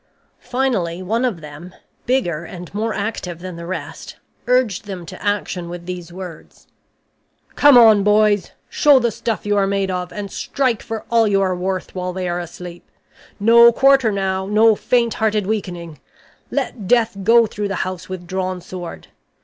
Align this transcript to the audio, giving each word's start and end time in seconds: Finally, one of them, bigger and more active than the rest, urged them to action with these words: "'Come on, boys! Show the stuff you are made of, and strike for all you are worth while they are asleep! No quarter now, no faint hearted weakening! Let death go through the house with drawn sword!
Finally, 0.39 1.03
one 1.03 1.23
of 1.23 1.41
them, 1.41 1.75
bigger 2.07 2.43
and 2.43 2.73
more 2.73 2.91
active 2.91 3.37
than 3.37 3.55
the 3.55 3.67
rest, 3.67 4.15
urged 4.47 4.85
them 4.85 5.05
to 5.05 5.23
action 5.23 5.69
with 5.69 5.85
these 5.85 6.11
words: 6.11 6.65
"'Come 7.53 7.77
on, 7.77 8.01
boys! 8.03 8.49
Show 8.67 8.97
the 8.97 9.11
stuff 9.11 9.45
you 9.45 9.55
are 9.57 9.67
made 9.67 9.91
of, 9.91 10.11
and 10.11 10.31
strike 10.31 10.81
for 10.81 11.05
all 11.11 11.27
you 11.27 11.39
are 11.43 11.55
worth 11.55 11.93
while 11.93 12.13
they 12.13 12.27
are 12.27 12.39
asleep! 12.39 12.89
No 13.39 13.71
quarter 13.71 14.11
now, 14.11 14.47
no 14.47 14.75
faint 14.75 15.13
hearted 15.13 15.45
weakening! 15.45 15.99
Let 16.49 16.87
death 16.87 17.17
go 17.23 17.45
through 17.45 17.67
the 17.67 17.75
house 17.85 18.09
with 18.09 18.25
drawn 18.25 18.59
sword! 18.59 19.09